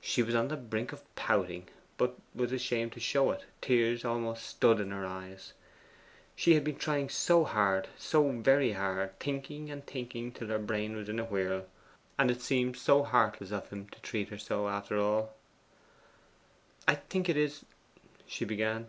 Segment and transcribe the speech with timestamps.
[0.00, 4.44] She was on the brink of pouting, but was ashamed to show it; tears almost
[4.44, 5.52] stood in her eyes.
[6.34, 10.96] She had been trying so hard so very hard thinking and thinking till her brain
[10.96, 11.66] was in a whirl;
[12.18, 15.32] and it seemed so heartless of him to treat her so, after all.
[16.88, 17.64] 'I think it is'
[18.26, 18.88] she began.